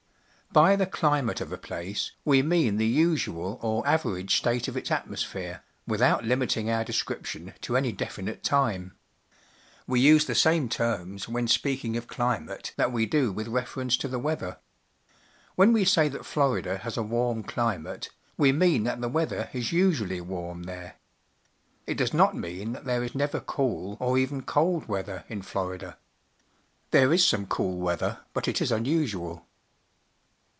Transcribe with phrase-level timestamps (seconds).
[0.53, 4.91] By the climate of a place we mean the usual or average state of its
[4.91, 8.93] atmosphere, without limiting our description to any definite time.
[9.87, 14.09] We use the same terms when speaking of climate that we do with reference to
[14.09, 14.57] the weather.
[15.57, 19.71] ^Alien we say that Florida has a warm climate, we mean that the weather is
[19.71, 20.95] usually warm there.
[21.87, 24.41] It does not CLIMATE AND LIFE 51 mean that there is never cool or even
[24.41, 25.97] cold weather in Florida.
[26.89, 29.45] There is some cool weather, but it is unusual.